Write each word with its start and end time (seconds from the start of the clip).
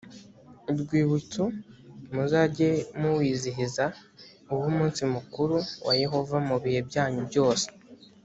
urwibutso 0.71 1.43
muzajye 2.13 2.69
muwizihiza 2.99 3.85
ube 4.51 4.63
umunsi 4.71 5.01
mukuru 5.13 5.55
wa 5.85 5.93
yehova 6.01 6.37
mu 6.47 6.55
bihe 6.63 6.79
byanyu 6.89 7.21
byose 7.29 7.67